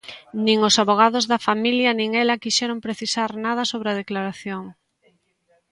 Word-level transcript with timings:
Nin 0.45 0.57
os 0.69 0.75
avogados 0.83 1.25
da 1.31 1.43
familia 1.47 1.91
nin 1.99 2.09
ela 2.23 2.41
quixeron 2.43 2.83
precisar 2.85 3.29
nada 3.45 3.63
sobre 3.71 3.87
a 3.89 3.97
declaración. 4.01 4.63